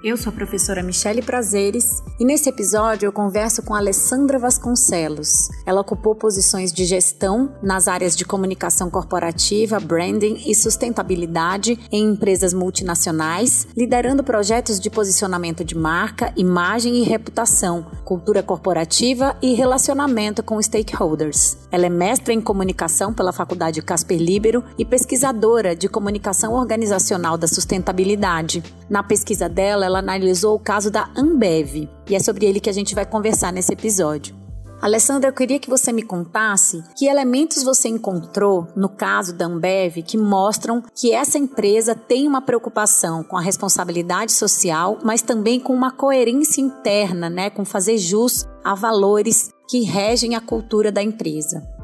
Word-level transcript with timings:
Eu 0.00 0.16
sou 0.16 0.30
a 0.30 0.36
professora 0.36 0.80
Michele 0.80 1.20
Prazeres 1.20 2.04
e 2.20 2.24
nesse 2.24 2.48
episódio 2.48 3.08
eu 3.08 3.12
converso 3.12 3.64
com 3.64 3.74
Alessandra 3.74 4.38
Vasconcelos. 4.38 5.48
Ela 5.66 5.80
ocupou 5.80 6.14
posições 6.14 6.72
de 6.72 6.84
gestão 6.84 7.52
nas 7.60 7.88
áreas 7.88 8.16
de 8.16 8.24
comunicação 8.24 8.88
corporativa, 8.90 9.80
branding 9.80 10.44
e 10.46 10.54
sustentabilidade 10.54 11.76
em 11.90 12.12
empresas 12.12 12.54
multinacionais, 12.54 13.66
liderando 13.76 14.22
projetos 14.22 14.78
de 14.78 14.88
posicionamento 14.88 15.64
de 15.64 15.76
marca, 15.76 16.32
imagem 16.36 16.94
e 16.98 17.02
reputação, 17.02 17.84
cultura 18.04 18.40
corporativa 18.40 19.36
e 19.42 19.54
relacionamento 19.54 20.44
com 20.44 20.62
stakeholders. 20.62 21.58
Ela 21.72 21.86
é 21.86 21.90
mestra 21.90 22.32
em 22.32 22.40
comunicação 22.40 23.12
pela 23.12 23.32
Faculdade 23.32 23.82
Casper 23.82 24.18
Libero 24.18 24.62
e 24.78 24.84
pesquisadora 24.84 25.74
de 25.74 25.88
comunicação 25.88 26.54
organizacional 26.54 27.36
da 27.36 27.48
sustentabilidade. 27.48 28.62
Na 28.88 29.02
pesquisa 29.02 29.48
dela, 29.48 29.87
ela 29.88 29.98
analisou 29.98 30.54
o 30.54 30.60
caso 30.60 30.90
da 30.90 31.10
Ambev 31.16 31.88
e 32.08 32.14
é 32.14 32.20
sobre 32.20 32.46
ele 32.46 32.60
que 32.60 32.70
a 32.70 32.72
gente 32.72 32.94
vai 32.94 33.04
conversar 33.04 33.52
nesse 33.52 33.72
episódio. 33.72 34.36
Alessandra, 34.80 35.30
eu 35.30 35.34
queria 35.34 35.58
que 35.58 35.68
você 35.68 35.92
me 35.92 36.02
contasse 36.02 36.84
que 36.96 37.06
elementos 37.06 37.64
você 37.64 37.88
encontrou 37.88 38.68
no 38.76 38.88
caso 38.88 39.34
da 39.34 39.46
Ambev 39.46 40.02
que 40.04 40.16
mostram 40.16 40.80
que 40.94 41.12
essa 41.12 41.36
empresa 41.36 41.96
tem 41.96 42.28
uma 42.28 42.40
preocupação 42.40 43.24
com 43.24 43.36
a 43.36 43.40
responsabilidade 43.40 44.30
social, 44.30 44.98
mas 45.02 45.20
também 45.20 45.58
com 45.58 45.74
uma 45.74 45.90
coerência 45.90 46.60
interna, 46.60 47.28
né, 47.28 47.50
com 47.50 47.64
fazer 47.64 47.98
jus 47.98 48.46
a 48.62 48.74
valores 48.76 49.50
que 49.68 49.80
regem 49.80 50.36
a 50.36 50.40
cultura 50.40 50.92
da 50.92 51.02
empresa. 51.02 51.77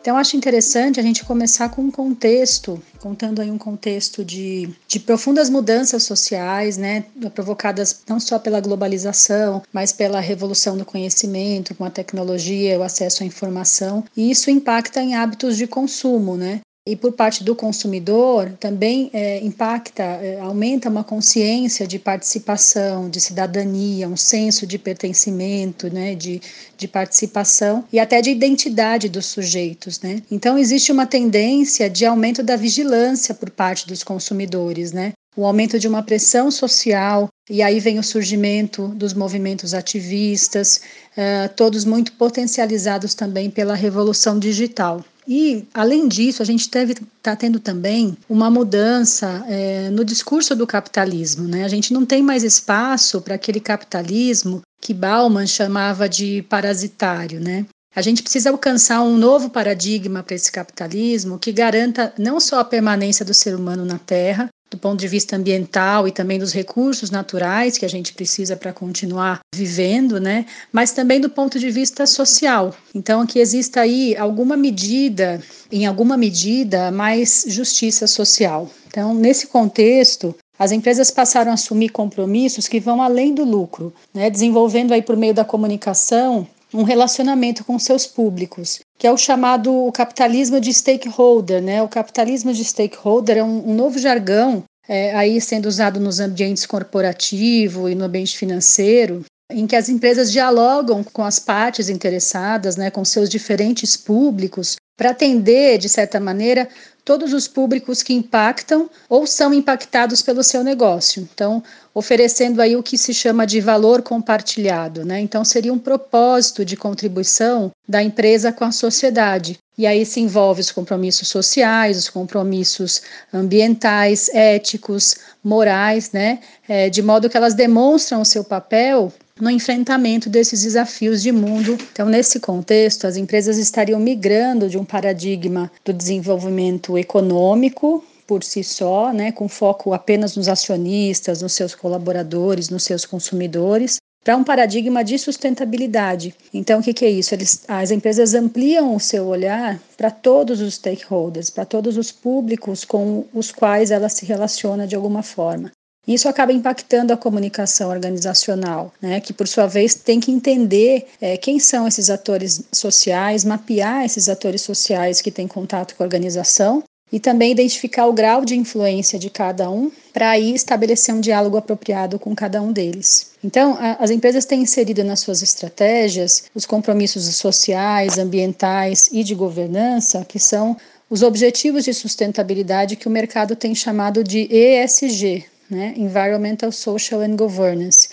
Então, 0.00 0.16
acho 0.16 0.36
interessante 0.36 0.98
a 0.98 1.02
gente 1.02 1.24
começar 1.24 1.68
com 1.68 1.82
um 1.82 1.90
contexto, 1.90 2.82
contando 3.00 3.42
aí 3.42 3.50
um 3.50 3.58
contexto 3.58 4.24
de, 4.24 4.70
de 4.88 4.98
profundas 4.98 5.50
mudanças 5.50 6.04
sociais, 6.04 6.78
né, 6.78 7.04
provocadas 7.34 8.00
não 8.08 8.18
só 8.18 8.38
pela 8.38 8.60
globalização, 8.60 9.62
mas 9.70 9.92
pela 9.92 10.18
revolução 10.18 10.76
do 10.76 10.86
conhecimento, 10.86 11.74
com 11.74 11.84
a 11.84 11.90
tecnologia, 11.90 12.78
o 12.78 12.82
acesso 12.82 13.22
à 13.22 13.26
informação, 13.26 14.02
e 14.16 14.30
isso 14.30 14.50
impacta 14.50 15.02
em 15.02 15.14
hábitos 15.14 15.56
de 15.56 15.66
consumo, 15.66 16.34
né? 16.34 16.60
E 16.90 16.96
por 16.96 17.12
parte 17.12 17.44
do 17.44 17.54
consumidor 17.54 18.52
também 18.58 19.10
é, 19.12 19.38
impacta, 19.44 20.02
é, 20.02 20.40
aumenta 20.40 20.88
uma 20.88 21.04
consciência 21.04 21.86
de 21.86 22.00
participação, 22.00 23.08
de 23.08 23.20
cidadania, 23.20 24.08
um 24.08 24.16
senso 24.16 24.66
de 24.66 24.76
pertencimento, 24.76 25.92
né, 25.92 26.16
de, 26.16 26.42
de 26.76 26.88
participação 26.88 27.84
e 27.92 28.00
até 28.00 28.20
de 28.20 28.30
identidade 28.30 29.08
dos 29.08 29.26
sujeitos. 29.26 30.00
Né? 30.00 30.20
Então, 30.28 30.58
existe 30.58 30.90
uma 30.90 31.06
tendência 31.06 31.88
de 31.88 32.04
aumento 32.04 32.42
da 32.42 32.56
vigilância 32.56 33.34
por 33.34 33.50
parte 33.50 33.86
dos 33.86 34.02
consumidores, 34.02 34.90
né? 34.90 35.12
o 35.36 35.46
aumento 35.46 35.78
de 35.78 35.86
uma 35.86 36.02
pressão 36.02 36.50
social, 36.50 37.28
e 37.48 37.62
aí 37.62 37.78
vem 37.78 38.00
o 38.00 38.02
surgimento 38.02 38.88
dos 38.88 39.14
movimentos 39.14 39.74
ativistas, 39.74 40.80
uh, 41.16 41.48
todos 41.54 41.84
muito 41.84 42.12
potencializados 42.12 43.14
também 43.14 43.48
pela 43.48 43.74
revolução 43.74 44.40
digital. 44.40 45.04
E, 45.26 45.64
além 45.74 46.08
disso, 46.08 46.42
a 46.42 46.46
gente 46.46 46.62
está 46.62 47.36
tendo 47.36 47.60
também 47.60 48.16
uma 48.28 48.50
mudança 48.50 49.44
é, 49.48 49.90
no 49.90 50.04
discurso 50.04 50.56
do 50.56 50.66
capitalismo. 50.66 51.46
Né? 51.46 51.64
A 51.64 51.68
gente 51.68 51.92
não 51.92 52.04
tem 52.04 52.22
mais 52.22 52.42
espaço 52.42 53.20
para 53.20 53.34
aquele 53.34 53.60
capitalismo 53.60 54.62
que 54.80 54.94
Bauman 54.94 55.46
chamava 55.46 56.08
de 56.08 56.42
parasitário. 56.48 57.40
Né? 57.40 57.66
A 57.94 58.02
gente 58.02 58.22
precisa 58.22 58.50
alcançar 58.50 59.02
um 59.02 59.16
novo 59.16 59.50
paradigma 59.50 60.22
para 60.22 60.34
esse 60.34 60.50
capitalismo 60.50 61.38
que 61.38 61.52
garanta 61.52 62.12
não 62.18 62.40
só 62.40 62.60
a 62.60 62.64
permanência 62.64 63.24
do 63.24 63.34
ser 63.34 63.54
humano 63.54 63.84
na 63.84 63.98
Terra, 63.98 64.48
do 64.70 64.78
ponto 64.78 65.00
de 65.00 65.08
vista 65.08 65.36
ambiental 65.36 66.06
e 66.06 66.12
também 66.12 66.38
dos 66.38 66.52
recursos 66.52 67.10
naturais 67.10 67.76
que 67.76 67.84
a 67.84 67.88
gente 67.88 68.14
precisa 68.14 68.56
para 68.56 68.72
continuar 68.72 69.40
vivendo, 69.52 70.20
né? 70.20 70.46
Mas 70.72 70.92
também 70.92 71.20
do 71.20 71.28
ponto 71.28 71.58
de 71.58 71.70
vista 71.70 72.06
social. 72.06 72.74
Então, 72.94 73.26
que 73.26 73.40
exista 73.40 73.80
aí 73.80 74.16
alguma 74.16 74.56
medida, 74.56 75.42
em 75.72 75.86
alguma 75.86 76.16
medida, 76.16 76.90
mais 76.92 77.44
justiça 77.48 78.06
social. 78.06 78.70
Então, 78.86 79.12
nesse 79.12 79.48
contexto, 79.48 80.34
as 80.58 80.70
empresas 80.72 81.10
passaram 81.10 81.50
a 81.50 81.54
assumir 81.54 81.88
compromissos 81.88 82.68
que 82.68 82.78
vão 82.78 83.02
além 83.02 83.34
do 83.34 83.44
lucro, 83.44 83.92
né? 84.14 84.30
desenvolvendo 84.30 84.92
aí 84.92 85.02
por 85.02 85.16
meio 85.16 85.34
da 85.34 85.44
comunicação 85.44 86.46
um 86.72 86.84
relacionamento 86.84 87.64
com 87.64 87.78
seus 87.78 88.06
públicos, 88.06 88.80
que 89.00 89.06
é 89.06 89.10
o 89.10 89.16
chamado 89.16 89.90
capitalismo 89.92 90.60
de 90.60 90.74
stakeholder. 90.74 91.62
Né? 91.62 91.82
O 91.82 91.88
capitalismo 91.88 92.52
de 92.52 92.62
stakeholder 92.62 93.38
é 93.38 93.42
um, 93.42 93.70
um 93.70 93.74
novo 93.74 93.98
jargão 93.98 94.62
é, 94.86 95.16
aí 95.16 95.40
sendo 95.40 95.64
usado 95.64 95.98
nos 95.98 96.20
ambientes 96.20 96.66
corporativo 96.66 97.88
e 97.88 97.94
no 97.94 98.04
ambiente 98.04 98.36
financeiro, 98.36 99.24
em 99.50 99.66
que 99.66 99.74
as 99.74 99.88
empresas 99.88 100.30
dialogam 100.30 101.02
com 101.02 101.24
as 101.24 101.38
partes 101.38 101.88
interessadas, 101.88 102.76
né, 102.76 102.90
com 102.90 103.02
seus 103.02 103.30
diferentes 103.30 103.96
públicos, 103.96 104.76
para 104.98 105.12
atender, 105.12 105.78
de 105.78 105.88
certa 105.88 106.20
maneira, 106.20 106.68
todos 107.10 107.32
os 107.32 107.48
públicos 107.48 108.04
que 108.04 108.12
impactam 108.12 108.88
ou 109.08 109.26
são 109.26 109.52
impactados 109.52 110.22
pelo 110.22 110.44
seu 110.44 110.62
negócio. 110.62 111.20
Então, 111.20 111.60
oferecendo 111.92 112.62
aí 112.62 112.76
o 112.76 112.84
que 112.84 112.96
se 112.96 113.12
chama 113.12 113.44
de 113.44 113.60
valor 113.60 114.00
compartilhado, 114.00 115.04
né? 115.04 115.18
Então, 115.18 115.44
seria 115.44 115.72
um 115.72 115.78
propósito 115.78 116.64
de 116.64 116.76
contribuição 116.76 117.72
da 117.88 118.00
empresa 118.00 118.52
com 118.52 118.64
a 118.64 118.70
sociedade. 118.70 119.58
E 119.76 119.88
aí 119.88 120.06
se 120.06 120.20
envolve 120.20 120.60
os 120.60 120.70
compromissos 120.70 121.26
sociais, 121.26 121.98
os 121.98 122.08
compromissos 122.08 123.02
ambientais, 123.34 124.28
éticos, 124.32 125.16
morais, 125.42 126.12
né? 126.12 126.38
É, 126.68 126.88
de 126.88 127.02
modo 127.02 127.28
que 127.28 127.36
elas 127.36 127.54
demonstram 127.54 128.20
o 128.20 128.24
seu 128.24 128.44
papel 128.44 129.12
no 129.40 129.50
enfrentamento 129.50 130.28
desses 130.28 130.62
desafios 130.62 131.22
de 131.22 131.32
mundo. 131.32 131.78
Então, 131.92 132.08
nesse 132.08 132.38
contexto, 132.40 133.06
as 133.06 133.16
empresas 133.16 133.58
estariam 133.58 133.98
migrando 133.98 134.68
de 134.68 134.78
um 134.78 134.84
paradigma 134.84 135.70
do 135.84 135.92
desenvolvimento 135.92 136.96
econômico 136.98 138.04
por 138.26 138.44
si 138.44 138.62
só, 138.62 139.12
né, 139.12 139.32
com 139.32 139.48
foco 139.48 139.92
apenas 139.92 140.36
nos 140.36 140.48
acionistas, 140.48 141.42
nos 141.42 141.52
seus 141.52 141.74
colaboradores, 141.74 142.70
nos 142.70 142.84
seus 142.84 143.04
consumidores, 143.04 143.96
para 144.22 144.36
um 144.36 144.44
paradigma 144.44 145.02
de 145.02 145.18
sustentabilidade. 145.18 146.34
Então, 146.52 146.80
o 146.80 146.82
que, 146.82 146.92
que 146.92 147.04
é 147.04 147.10
isso? 147.10 147.34
Eles, 147.34 147.64
as 147.66 147.90
empresas 147.90 148.34
ampliam 148.34 148.94
o 148.94 149.00
seu 149.00 149.26
olhar 149.26 149.80
para 149.96 150.10
todos 150.10 150.60
os 150.60 150.74
stakeholders, 150.74 151.50
para 151.50 151.64
todos 151.64 151.96
os 151.96 152.12
públicos 152.12 152.84
com 152.84 153.24
os 153.32 153.50
quais 153.50 153.90
ela 153.90 154.08
se 154.08 154.24
relaciona 154.26 154.86
de 154.86 154.94
alguma 154.94 155.22
forma. 155.22 155.72
Isso 156.10 156.28
acaba 156.28 156.52
impactando 156.52 157.12
a 157.12 157.16
comunicação 157.16 157.88
organizacional, 157.88 158.92
né, 159.00 159.20
que 159.20 159.32
por 159.32 159.46
sua 159.46 159.68
vez 159.68 159.94
tem 159.94 160.18
que 160.18 160.32
entender 160.32 161.06
é, 161.20 161.36
quem 161.36 161.60
são 161.60 161.86
esses 161.86 162.10
atores 162.10 162.64
sociais, 162.72 163.44
mapear 163.44 164.04
esses 164.04 164.28
atores 164.28 164.60
sociais 164.60 165.20
que 165.20 165.30
têm 165.30 165.46
contato 165.46 165.94
com 165.94 166.02
a 166.02 166.06
organização 166.06 166.82
e 167.12 167.20
também 167.20 167.52
identificar 167.52 168.06
o 168.06 168.12
grau 168.12 168.44
de 168.44 168.56
influência 168.56 169.20
de 169.20 169.30
cada 169.30 169.70
um 169.70 169.88
para 170.12 170.30
aí 170.30 170.52
estabelecer 170.52 171.14
um 171.14 171.20
diálogo 171.20 171.56
apropriado 171.56 172.18
com 172.18 172.34
cada 172.34 172.60
um 172.60 172.72
deles. 172.72 173.30
Então, 173.44 173.76
a, 173.78 174.02
as 174.02 174.10
empresas 174.10 174.44
têm 174.44 174.62
inserido 174.62 175.04
nas 175.04 175.20
suas 175.20 175.42
estratégias 175.42 176.46
os 176.52 176.66
compromissos 176.66 177.24
sociais, 177.36 178.18
ambientais 178.18 179.08
e 179.12 179.22
de 179.22 179.36
governança, 179.36 180.26
que 180.28 180.40
são 180.40 180.76
os 181.08 181.22
objetivos 181.22 181.84
de 181.84 181.94
sustentabilidade 181.94 182.96
que 182.96 183.06
o 183.06 183.12
mercado 183.12 183.54
tem 183.54 183.76
chamado 183.76 184.24
de 184.24 184.48
ESG, 184.50 185.46
né? 185.70 185.94
Environmental, 185.96 186.72
Social 186.72 187.20
and 187.20 187.36
Governance. 187.36 188.08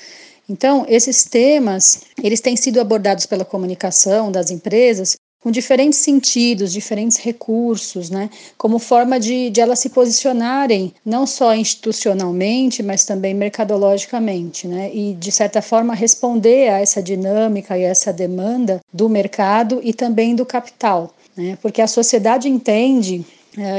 Então, 0.50 0.86
esses 0.88 1.24
temas, 1.26 2.02
eles 2.24 2.40
têm 2.40 2.56
sido 2.56 2.80
abordados 2.80 3.26
pela 3.26 3.44
comunicação 3.44 4.32
das 4.32 4.50
empresas 4.50 5.18
com 5.48 5.52
diferentes 5.52 6.00
sentidos, 6.00 6.74
diferentes 6.74 7.18
recursos, 7.18 8.10
né? 8.10 8.30
Como 8.58 8.80
forma 8.80 9.20
de, 9.20 9.50
de 9.50 9.62
elas 9.62 9.80
se 9.80 9.90
posicionarem 9.90 10.94
não 11.06 11.28
só 11.28 11.54
institucionalmente, 11.56 12.82
mas 12.82 13.06
também 13.06 13.34
mercadologicamente, 13.34 14.68
né? 14.68 14.94
E 14.94 15.14
de 15.14 15.32
certa 15.32 15.62
forma 15.62 15.94
responder 15.94 16.70
a 16.70 16.80
essa 16.80 17.02
dinâmica 17.02 17.78
e 17.78 17.84
essa 17.84 18.12
demanda 18.12 18.80
do 18.92 19.08
mercado 19.08 19.80
e 19.84 19.94
também 19.94 20.36
do 20.36 20.46
capital, 20.46 21.14
né? 21.36 21.58
Porque 21.62 21.82
a 21.82 21.88
sociedade 21.88 22.50
entende 22.50 23.26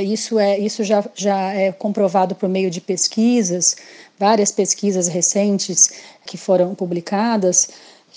isso 0.03 0.39
é 0.39 0.59
isso 0.59 0.83
já, 0.83 1.05
já 1.15 1.53
é 1.53 1.71
comprovado 1.73 2.35
por 2.35 2.49
meio 2.49 2.71
de 2.71 2.81
pesquisas, 2.81 3.77
várias 4.19 4.51
pesquisas 4.51 5.09
recentes 5.09 5.91
que 6.27 6.37
foram 6.37 6.75
publicadas, 6.75 7.69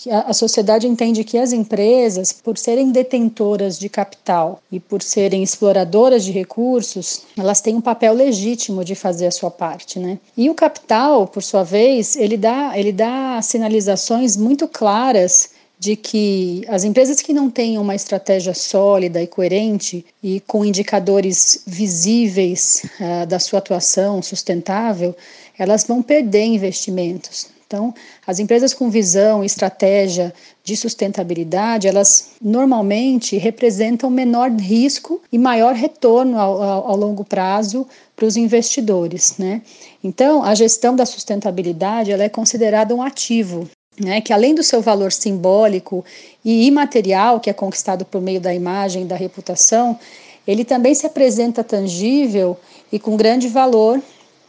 a 0.10 0.34
sociedade 0.34 0.88
entende 0.88 1.24
que 1.24 1.38
as 1.38 1.52
empresas, 1.52 2.32
por 2.32 2.58
serem 2.58 2.92
detentoras 2.92 3.78
de 3.78 3.90
capital 3.90 4.62
e 4.72 4.80
por 4.80 5.02
serem 5.02 5.44
exploradoras 5.44 6.24
de 6.24 6.32
recursos, 6.32 7.24
elas 7.38 7.62
têm 7.62 7.76
um 7.76 7.82
papel 7.82 8.14
legítimo 8.14 8.84
de 8.84 8.96
fazer 8.96 9.28
a 9.28 9.32
sua 9.32 9.52
parte, 9.52 10.00
né? 10.00 10.18
E 10.36 10.50
o 10.50 10.56
capital, 10.56 11.28
por 11.28 11.44
sua 11.44 11.64
vez, 11.64 12.16
ele 12.16 12.38
dá, 12.38 12.72
ele 12.76 12.92
dá 12.92 13.42
sinalizações 13.42 14.36
muito 14.38 14.68
claras 14.68 15.52
de 15.82 15.96
que 15.96 16.64
as 16.68 16.84
empresas 16.84 17.24
que 17.24 17.34
não 17.34 17.50
têm 17.50 17.80
uma 17.80 17.96
estratégia 17.96 18.54
sólida 18.54 19.20
e 19.20 19.26
coerente 19.26 20.06
e 20.22 20.40
com 20.42 20.64
indicadores 20.64 21.64
visíveis 21.66 22.84
uh, 23.00 23.26
da 23.26 23.40
sua 23.40 23.58
atuação 23.58 24.22
sustentável, 24.22 25.16
elas 25.58 25.84
vão 25.84 26.04
perder 26.04 26.44
investimentos. 26.44 27.48
Então, 27.66 27.96
as 28.28 28.38
empresas 28.38 28.76
com 28.76 28.92
visão 28.92 29.42
e 29.42 29.48
estratégia 29.48 30.32
de 30.64 30.78
sustentabilidade, 30.78 31.88
elas 31.88 32.34
normalmente 32.40 33.36
representam 33.38 34.08
menor 34.12 34.52
risco 34.52 35.20
e 35.32 35.40
maior 35.40 35.74
retorno 35.74 36.38
ao, 36.38 36.62
ao, 36.62 36.88
ao 36.92 36.96
longo 36.96 37.26
prazo 37.26 37.88
para 38.16 38.28
os 38.28 38.38
investidores, 38.38 39.36
né? 39.40 39.64
Então, 40.04 40.44
a 40.44 40.54
gestão 40.54 40.96
da 40.96 41.08
sustentabilidade 41.08 42.12
ela 42.12 42.24
é 42.24 42.30
considerada 42.30 42.94
um 42.94 43.02
ativo, 43.02 43.68
né? 44.02 44.22
Que 44.22 44.34
além 44.34 44.54
do 44.56 44.64
seu 44.64 44.82
valor 44.82 45.12
simbólico 45.12 46.04
e 46.44 46.68
imaterial, 46.68 47.40
que 47.40 47.50
é 47.50 47.54
conquistado 47.54 48.04
por 48.06 48.22
meio 48.22 48.42
da 48.42 48.54
imagem, 48.54 49.08
da 49.08 49.16
reputação, 49.16 49.98
ele 50.48 50.66
também 50.66 50.94
se 50.94 51.06
apresenta 51.06 51.64
tangível 51.64 52.58
e 52.92 53.00
com 53.00 53.16
grande 53.16 53.48
valor 53.48 54.02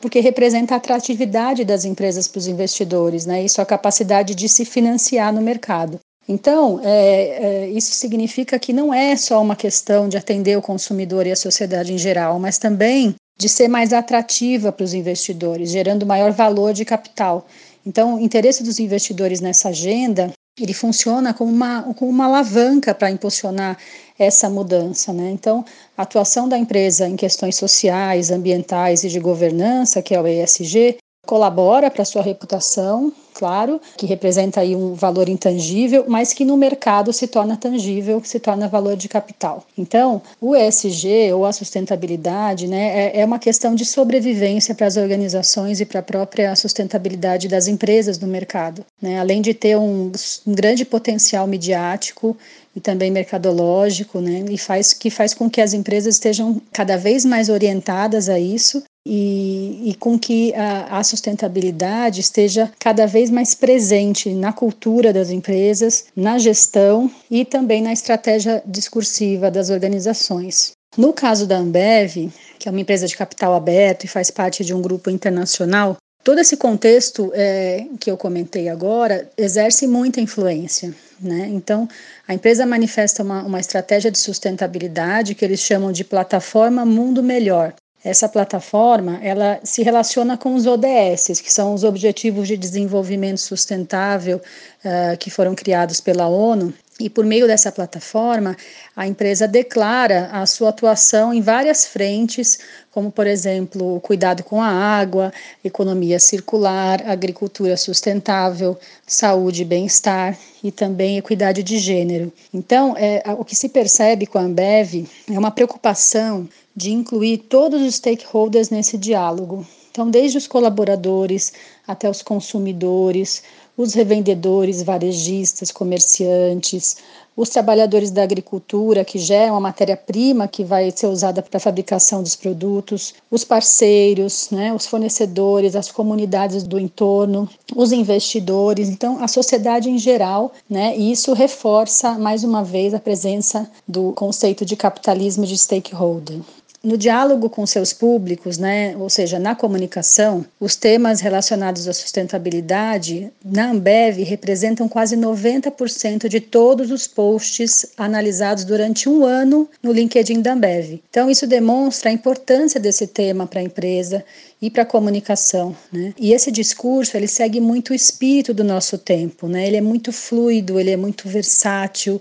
porque 0.03 0.19
representa 0.19 0.75
a 0.75 0.79
atratividade 0.79 1.65
das 1.65 1.85
empresas 1.85 2.27
para 2.27 2.41
os 2.41 2.49
investidores, 2.49 3.25
né, 3.25 3.45
e 3.45 3.49
sua 3.49 3.65
capacidade 3.65 4.35
de 4.35 4.49
se 4.49 4.65
financiar 4.65 5.33
no 5.33 5.41
mercado. 5.41 6.01
Então, 6.29 6.81
é, 6.83 7.67
é, 7.67 7.69
isso 7.69 7.93
significa 7.93 8.59
que 8.59 8.73
não 8.73 8.93
é 8.93 9.17
só 9.17 9.41
uma 9.41 9.55
questão 9.55 10.09
de 10.09 10.17
atender 10.17 10.59
o 10.59 10.63
consumidor 10.63 11.27
e 11.27 11.33
a 11.33 11.37
sociedade 11.37 11.93
em 11.93 11.99
geral, 11.99 12.39
mas 12.41 12.59
também 12.59 13.15
de 13.39 13.49
ser 13.49 13.69
mais 13.69 13.93
atrativa 13.93 14.73
para 14.73 14.85
os 14.85 14.93
investidores, 14.93 15.71
gerando 15.71 16.05
maior 16.05 16.33
valor 16.33 16.73
de 16.73 16.85
capital. 16.85 17.47
Então, 17.85 18.17
o 18.17 18.21
interesse 18.21 18.63
dos 18.63 18.79
investidores 18.79 19.41
nessa 19.41 19.69
agenda 19.69 20.33
ele 20.61 20.75
funciona 20.75 21.33
como 21.33 21.51
uma, 21.51 21.83
como 21.95 22.11
uma 22.11 22.27
alavanca 22.27 22.95
para 22.95 23.11
impulsionar 23.11 23.79
essa 24.19 24.51
mudança. 24.51 25.13
Né? 25.13 25.31
Então, 25.31 25.65
a 25.97 26.03
atuação 26.03 26.49
da 26.49 26.59
empresa 26.59 27.09
em 27.09 27.17
questões 27.17 27.57
sociais, 27.57 28.31
ambientais 28.31 29.03
e 29.03 29.09
de 29.09 29.19
governança, 29.19 30.03
que 30.03 30.15
é 30.15 30.21
o 30.21 30.27
ESG, 30.27 30.99
colabora 31.25 31.89
para 31.89 32.05
sua 32.05 32.21
reputação, 32.21 33.13
claro, 33.33 33.81
que 33.97 34.07
representa 34.07 34.61
aí 34.61 34.75
um 34.75 34.95
valor 34.95 35.29
intangível, 35.29 36.05
mas 36.09 36.33
que 36.33 36.45
no 36.45 36.57
mercado 36.57 37.13
se 37.13 37.29
torna 37.29 37.57
tangível, 37.57 38.21
se 38.25 38.41
torna 38.41 38.69
valor 38.69 38.97
de 38.97 39.09
capital. 39.09 39.65
Então, 39.79 40.21
o 40.41 40.55
ESG 40.55 41.33
ou 41.33 41.47
a 41.47 41.53
sustentabilidade, 41.53 42.67
né, 42.67 43.13
é, 43.15 43.21
é 43.21 43.25
uma 43.25 43.39
questão 43.39 43.75
de 43.75 43.85
sobrevivência 43.85 44.75
para 44.75 44.87
as 44.87 44.97
organizações 44.97 45.81
e 45.81 45.87
para 45.87 46.01
a 46.01 46.03
própria 46.03 46.55
sustentabilidade 46.57 47.49
das 47.49 47.69
empresas 47.69 48.19
no 48.19 48.27
mercado, 48.27 48.85
né, 49.01 49.21
além 49.21 49.41
de 49.41 49.55
ter 49.55 49.77
um, 49.77 50.11
um 50.47 50.53
grande 50.53 50.85
potencial 50.85 51.47
midiático 51.47 52.37
e 52.75 52.81
também 52.81 53.11
mercadológico, 53.11 54.21
né, 54.21 54.45
e 54.51 54.59
faz 54.59 54.93
que 54.93 55.09
faz 55.09 55.35
com 55.35 55.49
que 55.49 55.61
as 55.61 55.73
empresas 55.73 56.17
estejam 56.17 56.61
cada 56.73 56.97
vez 56.97 57.25
mais 57.25 57.49
orientadas 57.49 58.29
a 58.29 58.39
isso 58.39 58.83
e, 59.07 59.91
e 59.91 59.95
com 59.95 60.19
que 60.19 60.55
a, 60.55 60.99
a, 60.99 61.05
sustentabilidade 61.05 62.21
esteja 62.21 62.71
cada 62.79 63.07
vez 63.07 63.31
mais 63.31 63.55
presente 63.55 64.31
na 64.31 64.53
cultura 64.53 65.13
das 65.13 65.31
empresas, 65.31 66.07
na 66.15 66.39
gestão 66.39 67.11
e 67.31 67.45
também 67.45 67.83
na 67.83 67.93
estratégia 67.93 68.63
discursiva 68.65 69.51
das 69.51 69.71
organizações. 69.71 70.73
No 70.97 71.13
caso 71.13 71.47
da 71.47 71.57
Ambev, 71.57 72.31
que 72.59 72.69
é 72.69 72.71
uma 72.71 72.81
empresa 72.81 73.07
de 73.07 73.17
capital 73.17 73.55
aberto 73.55 74.05
e 74.05 74.09
faz 74.09 74.31
parte 74.31 74.65
de 74.65 74.75
um 74.75 74.83
grupo 74.83 75.11
internacional, 75.11 75.97
todo 76.23 76.39
esse 76.39 76.57
contexto 76.57 77.33
é, 77.35 77.87
que 77.99 78.11
eu 78.11 78.17
comentei 78.17 78.69
agora 78.69 79.29
exerce 79.37 79.87
muita 79.87 80.21
influência. 80.21 80.95
Né? 81.21 81.49
Então, 81.51 81.89
a 82.29 82.35
empresa 82.35 82.67
manifesta 82.67 83.23
uma, 83.23 83.43
uma 83.43 83.59
estratégia 83.59 84.11
de 84.11 84.19
sustentabilidade 84.19 85.35
que 85.35 85.45
eles 85.45 85.61
chamam 85.61 85.91
de 85.91 86.05
plataforma 86.05 86.85
Mundo 86.85 87.23
Melhor, 87.23 87.75
essa 88.05 88.29
plataforma, 88.29 89.21
ela 89.23 89.61
se 89.63 89.83
relaciona 89.83 90.37
com 90.37 90.55
os 90.55 90.67
ODS, 90.67 91.41
que 91.41 91.53
são 91.53 91.73
os 91.73 91.85
Objetivos 91.85 92.49
de 92.49 92.57
Desenvolvimento 92.57 93.39
Sustentável 93.39 94.39
uh, 94.39 95.17
que 95.19 95.31
foram 95.31 95.55
criados 95.55 96.01
pela 96.01 96.27
ONU. 96.27 96.75
E 97.01 97.09
por 97.09 97.25
meio 97.25 97.47
dessa 97.47 97.73
plataforma, 97.73 98.57
a 98.95 99.07
empresa 99.07 99.49
declara 99.49 100.29
a 100.33 100.45
sua 100.47 100.69
atuação 100.69 101.33
em 101.33 101.41
várias 101.41 101.87
frentes, 101.87 102.59
como, 102.91 103.11
por 103.11 103.27
exemplo, 103.27 103.99
cuidado 104.01 104.45
com 104.45 104.61
a 104.61 104.69
água, 104.69 105.33
economia 105.65 106.21
circular, 106.21 107.03
agricultura 107.07 107.77
sustentável, 107.77 108.79
saúde 109.07 109.63
e 109.63 109.65
bem-estar 109.65 110.37
e 110.63 110.71
também 110.71 111.19
equidade 111.19 111.63
de 111.63 111.79
gênero. 111.79 112.33
Então, 112.53 112.95
é, 112.97 113.23
o 113.39 113.45
que 113.45 113.57
se 113.57 113.69
percebe 113.69 114.27
com 114.27 114.39
a 114.39 114.43
Ambev 114.43 115.09
é 115.29 115.39
uma 115.39 115.51
preocupação 115.51 116.49
de 116.75 116.93
incluir 116.93 117.39
todos 117.39 117.83
os 117.83 117.97
stakeholders 117.97 118.71
nesse 118.71 118.97
diálogo. 118.97 119.67
Então, 119.91 120.11
desde 120.11 120.39
os 120.39 120.47
colaboradores 120.47 121.53
até 121.87 122.09
os 122.09 122.23
consumidores, 122.23 123.43
os 123.77 123.95
revendedores, 123.95 124.83
varejistas, 124.83 125.71
comerciantes, 125.71 126.97
os 127.37 127.49
trabalhadores 127.49 128.11
da 128.11 128.23
agricultura, 128.23 129.05
que 129.05 129.19
já 129.19 129.35
é 129.35 129.51
uma 129.51 129.61
matéria-prima 129.61 130.47
que 130.47 130.63
vai 130.63 130.91
ser 130.91 131.07
usada 131.07 131.43
para 131.43 131.57
a 131.57 131.61
fabricação 131.61 132.23
dos 132.23 132.37
produtos, 132.37 133.15
os 133.31 133.43
parceiros, 133.43 134.49
né, 134.51 134.73
os 134.73 134.87
fornecedores, 134.87 135.75
as 135.75 135.91
comunidades 135.91 136.63
do 136.63 136.79
entorno, 136.79 137.49
os 137.75 137.91
investidores, 137.91 138.89
então 138.89 139.23
a 139.23 139.29
sociedade 139.29 139.89
em 139.89 139.99
geral, 139.99 140.53
né, 140.69 140.95
e 140.97 141.11
isso 141.11 141.33
reforça 141.33 142.19
mais 142.19 142.45
uma 142.45 142.63
vez 142.63 142.93
a 142.93 143.01
presença 143.01 143.71
do 143.89 144.13
conceito 144.13 144.65
de 144.65 144.77
capitalismo 144.77 145.47
de 145.47 145.57
stakeholder. 145.57 146.41
No 146.83 146.97
diálogo 146.99 147.49
com 147.49 147.65
seus 147.65 147.93
públicos, 147.93 148.59
né, 148.59 148.97
ou 148.97 149.09
seja, 149.09 149.39
na 149.39 149.55
comunicação, 149.55 150.45
os 150.59 150.75
temas 150.75 151.21
relacionados 151.21 151.87
à 151.87 151.93
sustentabilidade 151.93 153.31
na 153.45 153.71
Ambev 153.71 154.19
representam 154.25 154.89
quase 154.89 155.17
90% 155.17 156.29
de 156.29 156.41
todos 156.41 156.91
os 156.91 157.07
posts 157.07 157.87
analisados 157.97 158.65
durante 158.65 159.09
um 159.09 159.25
ano 159.25 159.69
no 159.81 159.93
LinkedIn 159.93 160.43
da 160.43 160.55
Ambev. 160.55 161.01
Então, 161.09 161.31
isso 161.31 161.47
demonstra 161.47 162.11
a 162.11 162.13
importância 162.13 162.81
desse 162.81 163.07
tema 163.07 163.47
para 163.47 163.61
a 163.61 163.65
empresa 163.65 164.25
e 164.61 164.69
para 164.69 164.83
a 164.83 164.87
comunicação, 164.87 165.77
né? 165.93 166.15
E 166.19 166.33
esse 166.33 166.51
discurso 166.51 167.17
ele 167.17 167.29
segue 167.29 167.61
muito 167.61 167.91
o 167.91 167.95
espírito 167.95 168.53
do 168.53 168.65
nosso 168.65 168.99
tempo, 168.99 169.47
né? 169.47 169.67
Ele 169.67 169.77
é 169.77 169.81
muito 169.81 170.13
fluido, 170.13 170.79
ele 170.79 170.91
é 170.91 170.97
muito 170.97 171.29
versátil, 171.29 172.21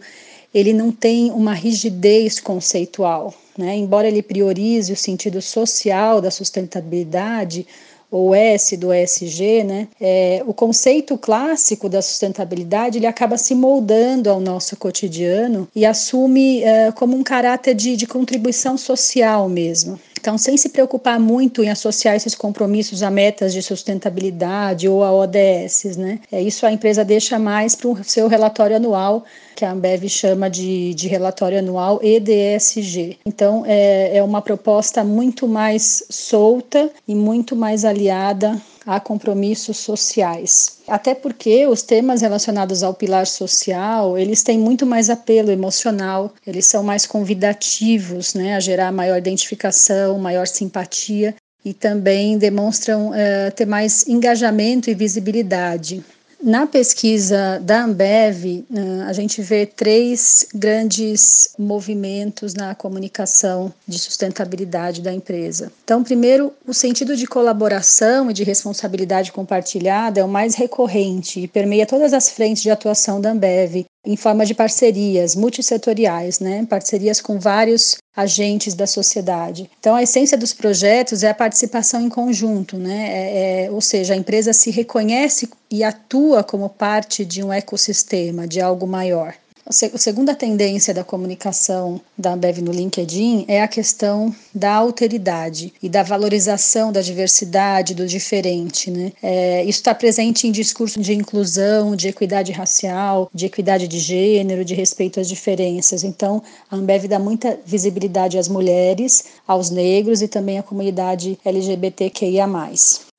ele 0.53 0.73
não 0.73 0.91
tem 0.91 1.31
uma 1.31 1.53
rigidez 1.53 2.39
conceitual. 2.39 3.33
Né? 3.57 3.75
Embora 3.75 4.07
ele 4.07 4.21
priorize 4.21 4.91
o 4.91 4.97
sentido 4.97 5.41
social 5.41 6.21
da 6.21 6.31
sustentabilidade, 6.31 7.65
ou 8.11 8.35
S 8.35 8.75
do 8.75 8.93
ESG, 8.93 9.63
né, 9.63 9.87
é, 9.99 10.43
o 10.45 10.53
conceito 10.53 11.17
clássico 11.17 11.87
da 11.87 12.01
sustentabilidade 12.01 12.97
ele 12.97 13.07
acaba 13.07 13.37
se 13.37 13.55
moldando 13.55 14.29
ao 14.29 14.41
nosso 14.41 14.75
cotidiano 14.75 15.65
e 15.73 15.85
assume 15.85 16.61
é, 16.61 16.91
como 16.91 17.15
um 17.15 17.23
caráter 17.23 17.73
de, 17.73 17.95
de 17.95 18.05
contribuição 18.05 18.77
social 18.77 19.47
mesmo. 19.47 19.97
Então, 20.21 20.37
sem 20.37 20.55
se 20.55 20.69
preocupar 20.69 21.19
muito 21.19 21.63
em 21.63 21.69
associar 21.71 22.15
esses 22.15 22.35
compromissos 22.35 23.01
a 23.01 23.09
metas 23.09 23.51
de 23.51 23.61
sustentabilidade 23.63 24.87
ou 24.87 25.03
a 25.03 25.11
ODS, 25.11 25.97
né? 25.97 26.19
É, 26.31 26.39
isso 26.39 26.63
a 26.63 26.71
empresa 26.71 27.03
deixa 27.03 27.39
mais 27.39 27.73
para 27.73 27.87
o 27.87 28.03
seu 28.03 28.27
relatório 28.27 28.75
anual, 28.75 29.25
que 29.55 29.65
a 29.65 29.71
Ambev 29.71 30.07
chama 30.07 30.47
de, 30.47 30.93
de 30.93 31.07
relatório 31.07 31.57
anual 31.57 31.99
EDSG. 32.03 33.17
Então, 33.25 33.63
é, 33.65 34.17
é 34.17 34.23
uma 34.23 34.43
proposta 34.43 35.03
muito 35.03 35.47
mais 35.47 36.03
solta 36.07 36.91
e 37.07 37.15
muito 37.15 37.55
mais 37.55 37.83
aliada 37.83 38.61
a 38.85 38.99
compromissos 38.99 39.77
sociais. 39.77 40.79
Até 40.87 41.13
porque 41.13 41.67
os 41.67 41.81
temas 41.81 42.21
relacionados 42.21 42.83
ao 42.83 42.93
pilar 42.93 43.27
social, 43.27 44.17
eles 44.17 44.43
têm 44.43 44.57
muito 44.57 44.85
mais 44.85 45.09
apelo 45.09 45.51
emocional, 45.51 46.33
eles 46.45 46.65
são 46.65 46.83
mais 46.83 47.05
convidativos, 47.05 48.33
né, 48.33 48.55
a 48.55 48.59
gerar 48.59 48.91
maior 48.91 49.17
identificação, 49.17 50.17
maior 50.17 50.47
simpatia 50.47 51.35
e 51.63 51.73
também 51.73 52.37
demonstram 52.37 53.09
uh, 53.09 53.51
ter 53.55 53.67
mais 53.67 54.07
engajamento 54.07 54.89
e 54.89 54.95
visibilidade. 54.95 56.03
Na 56.43 56.65
pesquisa 56.65 57.59
da 57.61 57.83
Ambev, 57.83 58.65
a 59.07 59.13
gente 59.13 59.43
vê 59.43 59.65
três 59.65 60.47
grandes 60.53 61.49
movimentos 61.57 62.55
na 62.55 62.73
comunicação 62.73 63.71
de 63.87 63.99
sustentabilidade 63.99 65.01
da 65.01 65.13
empresa. 65.13 65.71
Então, 65.83 66.03
primeiro, 66.03 66.51
o 66.67 66.73
sentido 66.73 67.15
de 67.15 67.27
colaboração 67.27 68.31
e 68.31 68.33
de 68.33 68.43
responsabilidade 68.43 69.31
compartilhada 69.31 70.19
é 70.19 70.23
o 70.23 70.27
mais 70.27 70.55
recorrente 70.55 71.41
e 71.41 71.47
permeia 71.47 71.85
todas 71.85 72.11
as 72.11 72.31
frentes 72.31 72.63
de 72.63 72.71
atuação 72.71 73.21
da 73.21 73.31
Ambev, 73.31 73.85
em 74.05 74.15
forma 74.15 74.45
de 74.45 74.53
parcerias 74.53 75.35
multissetoriais, 75.35 76.39
né? 76.39 76.65
parcerias 76.67 77.21
com 77.21 77.39
vários 77.39 77.97
agentes 78.15 78.73
da 78.73 78.87
sociedade. 78.87 79.69
Então, 79.79 79.95
a 79.95 80.03
essência 80.03 80.37
dos 80.37 80.53
projetos 80.53 81.23
é 81.23 81.29
a 81.29 81.35
participação 81.35 82.01
em 82.01 82.09
conjunto, 82.09 82.77
né? 82.77 83.09
É, 83.09 83.65
é, 83.65 83.71
ou 83.71 83.79
seja, 83.79 84.13
a 84.13 84.17
empresa 84.17 84.51
se 84.53 84.69
reconhece 84.71 85.49
e 85.69 85.83
atua 85.83 86.43
como 86.43 86.67
parte 86.67 87.23
de 87.23 87.43
um 87.43 87.53
ecossistema, 87.53 88.47
de 88.47 88.59
algo 88.59 88.85
maior. 88.85 89.33
A 89.65 89.97
segunda 89.97 90.33
tendência 90.33 90.93
da 90.93 91.03
comunicação 91.03 92.01
da 92.17 92.33
Ambev 92.33 92.59
no 92.59 92.71
LinkedIn 92.71 93.45
é 93.47 93.61
a 93.61 93.67
questão 93.67 94.33
da 94.53 94.73
alteridade 94.73 95.73
e 95.81 95.87
da 95.87 96.03
valorização 96.03 96.91
da 96.91 97.01
diversidade, 97.01 97.93
do 97.93 98.07
diferente. 98.07 98.89
Né? 98.89 99.13
É, 99.21 99.63
isso 99.63 99.79
está 99.79 99.93
presente 99.93 100.47
em 100.47 100.51
discurso 100.51 100.99
de 100.99 101.13
inclusão, 101.13 101.95
de 101.95 102.07
equidade 102.07 102.51
racial, 102.51 103.29
de 103.33 103.45
equidade 103.45 103.87
de 103.87 103.99
gênero, 103.99 104.65
de 104.65 104.73
respeito 104.73 105.19
às 105.19 105.29
diferenças. 105.29 106.03
Então, 106.03 106.41
a 106.69 106.75
Ambev 106.75 107.07
dá 107.07 107.19
muita 107.19 107.59
visibilidade 107.65 108.37
às 108.37 108.47
mulheres, 108.47 109.25
aos 109.47 109.69
negros 109.69 110.21
e 110.21 110.27
também 110.27 110.57
à 110.57 110.63
comunidade 110.63 111.37
LGBTQIA. 111.45 112.47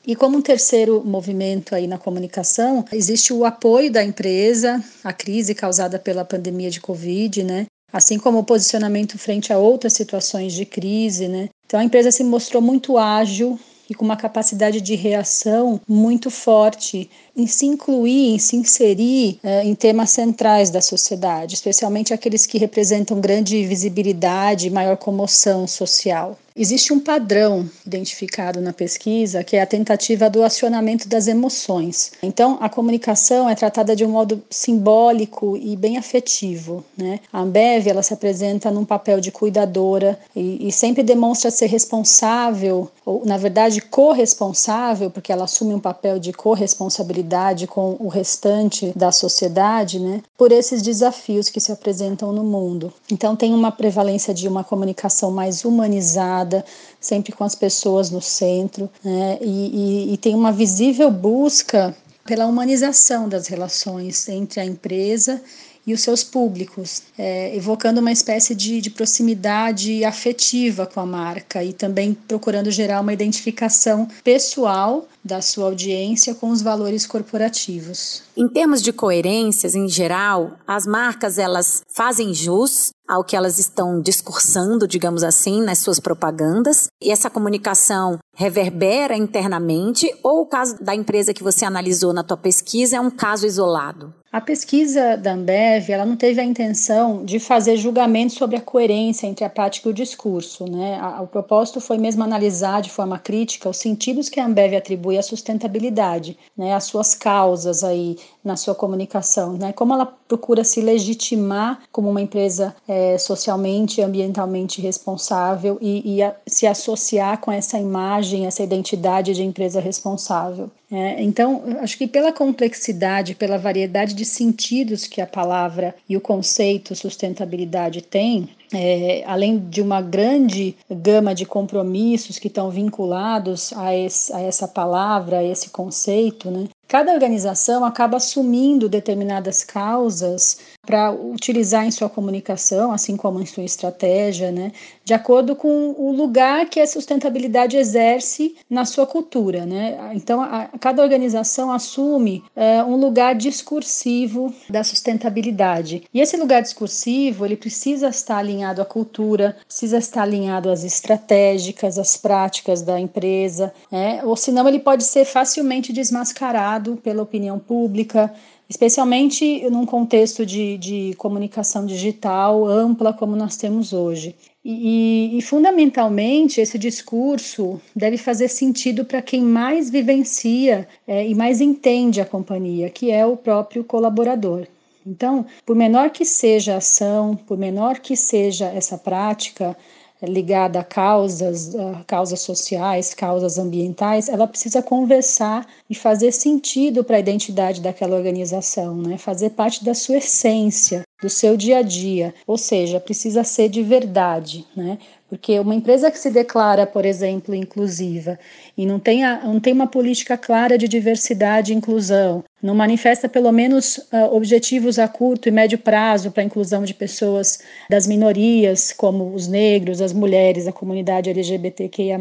E 0.06 0.16
como 0.16 0.36
um 0.36 0.42
terceiro 0.42 1.02
movimento 1.04 1.74
aí 1.74 1.86
na 1.86 1.96
comunicação, 1.96 2.84
existe 2.92 3.32
o 3.32 3.44
apoio 3.44 3.90
da 3.90 4.02
empresa 4.02 4.82
à 5.04 5.12
crise 5.12 5.54
causada 5.54 5.98
pela 5.98 6.24
pandemia 6.24 6.70
de 6.70 6.80
Covid, 6.80 7.44
né? 7.44 7.66
Assim 7.92 8.18
como 8.18 8.38
o 8.38 8.44
posicionamento 8.44 9.18
frente 9.18 9.52
a 9.52 9.58
outras 9.58 9.92
situações 9.92 10.54
de 10.54 10.64
crise, 10.64 11.28
né? 11.28 11.48
Então 11.66 11.78
a 11.78 11.84
empresa 11.84 12.10
se 12.10 12.24
mostrou 12.24 12.60
muito 12.60 12.98
ágil 12.98 13.58
e 13.88 13.94
com 13.94 14.04
uma 14.04 14.16
capacidade 14.16 14.80
de 14.80 14.94
reação 14.94 15.80
muito 15.86 16.30
forte 16.30 17.10
em 17.36 17.46
se 17.46 17.66
incluir, 17.66 18.34
em 18.34 18.38
se 18.38 18.56
inserir 18.56 19.38
é, 19.42 19.64
em 19.64 19.74
temas 19.74 20.10
centrais 20.10 20.70
da 20.70 20.80
sociedade, 20.80 21.54
especialmente 21.54 22.12
aqueles 22.12 22.46
que 22.46 22.58
representam 22.58 23.20
grande 23.20 23.64
visibilidade 23.66 24.66
e 24.66 24.70
maior 24.70 24.96
comoção 24.96 25.66
social. 25.66 26.38
Existe 26.54 26.92
um 26.92 27.00
padrão 27.00 27.66
identificado 27.86 28.60
na 28.60 28.74
pesquisa 28.74 29.42
que 29.42 29.56
é 29.56 29.62
a 29.62 29.66
tentativa 29.66 30.28
do 30.28 30.42
acionamento 30.42 31.08
das 31.08 31.26
emoções. 31.26 32.12
Então, 32.22 32.58
a 32.60 32.68
comunicação 32.68 33.48
é 33.48 33.54
tratada 33.54 33.96
de 33.96 34.04
um 34.04 34.10
modo 34.10 34.42
simbólico 34.50 35.56
e 35.56 35.74
bem 35.74 35.96
afetivo. 35.96 36.84
Né? 36.94 37.20
A 37.32 37.40
Ambev 37.40 37.88
ela 37.88 38.02
se 38.02 38.12
apresenta 38.12 38.70
num 38.70 38.84
papel 38.84 39.18
de 39.18 39.32
cuidadora 39.32 40.18
e, 40.36 40.68
e 40.68 40.70
sempre 40.70 41.02
demonstra 41.02 41.50
ser 41.50 41.68
responsável, 41.68 42.90
ou 43.06 43.24
na 43.24 43.38
verdade 43.38 43.80
corresponsável, 43.80 45.10
porque 45.10 45.32
ela 45.32 45.44
assume 45.44 45.72
um 45.72 45.80
papel 45.80 46.18
de 46.18 46.34
corresponsabilidade 46.34 47.21
com 47.66 47.96
o 47.98 48.08
restante 48.08 48.92
da 48.96 49.12
sociedade, 49.12 49.98
né? 49.98 50.22
por 50.36 50.52
esses 50.52 50.82
desafios 50.82 51.48
que 51.48 51.60
se 51.60 51.72
apresentam 51.72 52.32
no 52.32 52.44
mundo. 52.44 52.92
Então, 53.10 53.36
tem 53.36 53.54
uma 53.54 53.70
prevalência 53.70 54.34
de 54.34 54.48
uma 54.48 54.64
comunicação 54.64 55.30
mais 55.30 55.64
humanizada 55.64 56.64
sempre 57.00 57.32
com 57.32 57.44
as 57.44 57.54
pessoas 57.54 58.10
no 58.10 58.20
centro, 58.20 58.88
né? 59.04 59.38
e, 59.40 60.08
e, 60.10 60.14
e 60.14 60.16
tem 60.16 60.34
uma 60.34 60.52
visível 60.52 61.10
busca 61.10 61.94
pela 62.24 62.46
humanização 62.46 63.28
das 63.28 63.48
relações 63.48 64.28
entre 64.28 64.60
a 64.60 64.64
empresa 64.64 65.42
e 65.86 65.92
os 65.92 66.00
seus 66.00 66.22
públicos, 66.22 67.02
é, 67.18 67.54
evocando 67.56 68.00
uma 68.00 68.12
espécie 68.12 68.54
de, 68.54 68.80
de, 68.80 68.90
proximidade 68.90 70.04
afetiva 70.04 70.86
com 70.86 71.00
a 71.00 71.06
marca 71.06 71.62
e 71.64 71.72
também 71.72 72.14
procurando 72.14 72.70
gerar 72.70 73.00
uma 73.00 73.12
identificação 73.12 74.08
pessoal 74.22 75.08
da 75.24 75.40
sua 75.40 75.66
audiência 75.66 76.34
com 76.34 76.50
os 76.50 76.62
valores 76.62 77.06
corporativos. 77.06 78.22
Em 78.36 78.48
termos 78.48 78.82
de 78.82 78.92
coerências, 78.92 79.74
em 79.74 79.88
geral, 79.88 80.52
as 80.66 80.84
marcas 80.84 81.38
elas 81.38 81.82
fazem 81.94 82.34
jus 82.34 82.90
ao 83.08 83.22
que 83.22 83.36
elas 83.36 83.58
estão 83.58 84.00
discursando, 84.00 84.88
digamos 84.88 85.22
assim, 85.22 85.62
nas 85.62 85.78
suas 85.78 86.00
propagandas, 86.00 86.88
e 87.00 87.10
essa 87.10 87.28
comunicação 87.28 88.18
reverbera 88.34 89.16
internamente, 89.16 90.12
ou 90.22 90.42
o 90.42 90.46
caso 90.46 90.82
da 90.82 90.94
empresa 90.94 91.34
que 91.34 91.42
você 91.42 91.64
analisou 91.64 92.12
na 92.12 92.24
tua 92.24 92.36
pesquisa 92.36 92.96
é 92.96 93.00
um 93.00 93.10
caso 93.10 93.46
isolado? 93.46 94.14
A 94.32 94.40
pesquisa 94.40 95.14
da 95.14 95.34
Ambev 95.34 95.90
ela 95.90 96.06
não 96.06 96.16
teve 96.16 96.40
a 96.40 96.44
intenção 96.44 97.22
de 97.22 97.38
fazer 97.38 97.76
julgamento 97.76 98.32
sobre 98.32 98.56
a 98.56 98.62
coerência 98.62 99.26
entre 99.26 99.44
a 99.44 99.50
prática 99.50 99.86
e 99.86 99.90
o 99.90 99.94
discurso. 99.94 100.64
Né? 100.64 100.98
O 101.20 101.26
propósito 101.26 101.82
foi 101.82 101.98
mesmo 101.98 102.24
analisar 102.24 102.80
de 102.80 102.88
forma 102.88 103.18
crítica 103.18 103.68
os 103.68 103.76
sentidos 103.76 104.30
que 104.30 104.40
a 104.40 104.46
Ambev 104.46 104.74
atribui 104.74 105.18
à 105.18 105.22
sustentabilidade, 105.22 106.38
né? 106.56 106.72
as 106.72 106.84
suas 106.84 107.14
causas 107.14 107.84
aí 107.84 108.16
na 108.42 108.56
sua 108.56 108.74
comunicação, 108.74 109.52
né? 109.52 109.70
como 109.74 109.92
ela 109.92 110.06
procura 110.06 110.64
se 110.64 110.80
legitimar 110.80 111.82
como 111.92 112.08
uma 112.08 112.22
empresa 112.22 112.74
é, 112.88 113.18
socialmente 113.18 114.00
e 114.00 114.02
ambientalmente 114.02 114.80
responsável 114.80 115.76
e, 115.78 116.16
e 116.16 116.22
a, 116.22 116.34
se 116.46 116.66
associar 116.66 117.38
com 117.38 117.52
essa 117.52 117.78
imagem, 117.78 118.46
essa 118.46 118.62
identidade 118.62 119.34
de 119.34 119.42
empresa 119.42 119.78
responsável. 119.78 120.70
É, 120.90 121.22
então, 121.22 121.62
acho 121.80 121.96
que 121.96 122.06
pela 122.06 122.30
complexidade, 122.30 123.34
pela 123.34 123.56
variedade 123.56 124.14
de 124.14 124.21
sentidos 124.28 125.06
que 125.06 125.20
a 125.20 125.26
palavra 125.26 125.94
e 126.08 126.16
o 126.16 126.20
conceito 126.20 126.94
sustentabilidade 126.94 128.02
tem, 128.02 128.48
é, 128.72 129.22
além 129.26 129.58
de 129.58 129.80
uma 129.80 130.00
grande 130.00 130.76
gama 130.90 131.34
de 131.34 131.44
compromissos 131.44 132.38
que 132.38 132.48
estão 132.48 132.70
vinculados 132.70 133.72
a, 133.74 133.94
esse, 133.94 134.32
a 134.32 134.40
essa 134.40 134.68
palavra, 134.68 135.38
a 135.38 135.44
esse 135.44 135.70
conceito, 135.70 136.50
né? 136.50 136.68
cada 136.92 137.10
organização 137.10 137.86
acaba 137.86 138.18
assumindo 138.18 138.86
determinadas 138.86 139.64
causas 139.64 140.58
para 140.86 141.10
utilizar 141.10 141.86
em 141.86 141.90
sua 141.90 142.10
comunicação, 142.10 142.92
assim 142.92 143.16
como 143.16 143.40
em 143.40 143.46
sua 143.46 143.64
estratégia, 143.64 144.52
né, 144.52 144.72
de 145.02 145.14
acordo 145.14 145.56
com 145.56 145.94
o 145.96 146.12
lugar 146.12 146.68
que 146.68 146.78
a 146.78 146.86
sustentabilidade 146.86 147.78
exerce 147.78 148.56
na 148.68 148.84
sua 148.84 149.06
cultura. 149.06 149.64
Né? 149.64 150.10
Então, 150.14 150.42
a, 150.42 150.68
cada 150.78 151.02
organização 151.02 151.72
assume 151.72 152.44
é, 152.54 152.82
um 152.84 152.96
lugar 152.96 153.34
discursivo 153.34 154.52
da 154.68 154.84
sustentabilidade. 154.84 156.02
E 156.12 156.20
esse 156.20 156.36
lugar 156.36 156.60
discursivo 156.60 157.46
ele 157.46 157.56
precisa 157.56 158.08
estar 158.08 158.36
alinhado 158.36 158.61
à 158.70 158.84
cultura, 158.84 159.56
precisa 159.66 159.98
estar 159.98 160.22
alinhado 160.22 160.70
às 160.70 160.84
estratégicas, 160.84 161.98
às 161.98 162.16
práticas 162.16 162.82
da 162.82 163.00
empresa, 163.00 163.72
né? 163.90 164.22
ou 164.24 164.36
senão 164.36 164.68
ele 164.68 164.78
pode 164.78 165.04
ser 165.04 165.24
facilmente 165.24 165.92
desmascarado 165.92 166.96
pela 166.96 167.22
opinião 167.22 167.58
pública, 167.58 168.32
especialmente 168.68 169.68
num 169.70 169.84
contexto 169.84 170.46
de, 170.46 170.78
de 170.78 171.14
comunicação 171.18 171.84
digital 171.84 172.66
ampla 172.66 173.12
como 173.12 173.36
nós 173.36 173.56
temos 173.56 173.92
hoje. 173.92 174.34
E, 174.64 175.36
e, 175.36 175.42
fundamentalmente, 175.42 176.60
esse 176.60 176.78
discurso 176.78 177.80
deve 177.96 178.16
fazer 178.16 178.46
sentido 178.46 179.04
para 179.04 179.20
quem 179.20 179.42
mais 179.42 179.90
vivencia 179.90 180.86
é, 181.06 181.26
e 181.26 181.34
mais 181.34 181.60
entende 181.60 182.20
a 182.20 182.24
companhia, 182.24 182.88
que 182.88 183.10
é 183.10 183.26
o 183.26 183.36
próprio 183.36 183.82
colaborador. 183.82 184.68
Então, 185.06 185.46
por 185.66 185.76
menor 185.76 186.10
que 186.10 186.24
seja 186.24 186.74
a 186.74 186.78
ação, 186.78 187.36
por 187.36 187.58
menor 187.58 187.98
que 187.98 188.16
seja 188.16 188.66
essa 188.66 188.96
prática, 188.96 189.76
ligada 190.22 190.80
a 190.80 190.84
causas, 190.84 191.74
a 191.74 192.04
causas 192.04 192.40
sociais, 192.40 193.12
causas 193.12 193.58
ambientais, 193.58 194.28
ela 194.28 194.46
precisa 194.46 194.82
conversar 194.82 195.66
e 195.90 195.94
fazer 195.94 196.32
sentido 196.32 197.02
para 197.02 197.16
a 197.16 197.20
identidade 197.20 197.80
daquela 197.80 198.16
organização, 198.16 198.96
né? 198.96 199.18
fazer 199.18 199.50
parte 199.50 199.84
da 199.84 199.94
sua 199.94 200.18
essência, 200.18 201.02
do 201.20 201.28
seu 201.28 201.56
dia 201.56 201.78
a 201.78 201.82
dia, 201.82 202.34
ou 202.46 202.56
seja, 202.56 203.00
precisa 203.00 203.44
ser 203.44 203.68
de 203.68 203.82
verdade, 203.82 204.66
né? 204.76 204.98
Porque 205.32 205.58
uma 205.58 205.74
empresa 205.74 206.10
que 206.10 206.18
se 206.18 206.30
declara, 206.30 206.86
por 206.86 207.06
exemplo, 207.06 207.54
inclusiva 207.54 208.38
e 208.76 208.84
não 208.84 209.00
tem, 209.00 209.24
a, 209.24 209.42
não 209.42 209.58
tem 209.58 209.72
uma 209.72 209.86
política 209.86 210.36
clara 210.36 210.76
de 210.76 210.86
diversidade 210.86 211.72
e 211.72 211.74
inclusão, 211.74 212.44
não 212.62 212.74
manifesta 212.74 213.30
pelo 213.30 213.50
menos 213.50 213.96
uh, 213.96 214.30
objetivos 214.30 214.98
a 214.98 215.08
curto 215.08 215.48
e 215.48 215.50
médio 215.50 215.78
prazo 215.78 216.30
para 216.30 216.42
a 216.42 216.44
inclusão 216.44 216.84
de 216.84 216.92
pessoas 216.92 217.60
das 217.88 218.06
minorias, 218.06 218.92
como 218.92 219.32
os 219.32 219.48
negros, 219.48 220.02
as 220.02 220.12
mulheres, 220.12 220.66
a 220.66 220.72
comunidade 220.72 221.30
LGBTQIA, 221.30 222.18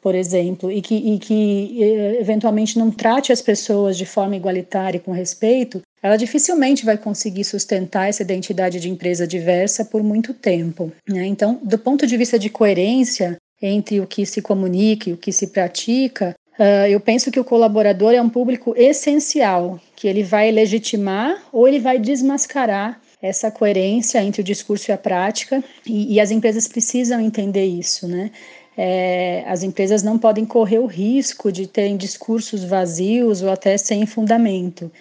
por 0.00 0.14
exemplo, 0.14 0.72
e 0.72 0.80
que, 0.80 0.94
e 0.94 1.18
que 1.18 1.78
eventualmente 2.18 2.78
não 2.78 2.90
trate 2.90 3.32
as 3.32 3.42
pessoas 3.42 3.98
de 3.98 4.06
forma 4.06 4.34
igualitária 4.34 4.96
e 4.96 5.00
com 5.00 5.12
respeito, 5.12 5.82
ela 6.04 6.18
dificilmente 6.18 6.84
vai 6.84 6.98
conseguir 6.98 7.44
sustentar 7.44 8.10
essa 8.10 8.22
identidade 8.22 8.78
de 8.78 8.90
empresa 8.90 9.26
diversa 9.26 9.86
por 9.86 10.02
muito 10.02 10.34
tempo. 10.34 10.92
Né? 11.08 11.24
Então, 11.24 11.58
do 11.62 11.78
ponto 11.78 12.06
de 12.06 12.14
vista 12.18 12.38
de 12.38 12.50
coerência 12.50 13.38
entre 13.62 14.02
o 14.02 14.06
que 14.06 14.26
se 14.26 14.42
comunica 14.42 15.08
e 15.08 15.14
o 15.14 15.16
que 15.16 15.32
se 15.32 15.48
pratica, 15.48 16.34
Uh, 16.56 16.86
eu 16.88 17.00
penso 17.00 17.32
que 17.32 17.40
o 17.40 17.44
colaborador 17.44 18.12
é 18.12 18.22
um 18.22 18.28
público 18.28 18.74
essencial, 18.76 19.80
que 19.96 20.06
ele 20.06 20.22
vai 20.22 20.52
legitimar 20.52 21.42
ou 21.52 21.66
ele 21.66 21.80
vai 21.80 21.98
desmascarar 21.98 23.00
essa 23.20 23.50
coerência 23.50 24.22
entre 24.22 24.40
o 24.40 24.44
discurso 24.44 24.88
e 24.88 24.92
a 24.92 24.96
prática, 24.96 25.64
e, 25.84 26.14
e 26.14 26.20
as 26.20 26.30
empresas 26.30 26.68
precisam 26.68 27.20
entender 27.20 27.64
isso, 27.64 28.06
né? 28.06 28.30
É, 28.78 29.42
as 29.48 29.64
empresas 29.64 30.04
não 30.04 30.16
podem 30.16 30.44
correr 30.44 30.78
o 30.78 30.86
risco 30.86 31.50
de 31.50 31.66
terem 31.66 31.96
discursos 31.96 32.62
vazios 32.62 33.42
ou 33.42 33.50
até 33.50 33.76
sem 33.76 34.06
fundamento. 34.06 34.92